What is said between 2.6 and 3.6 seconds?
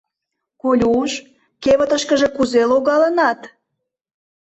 логалынат?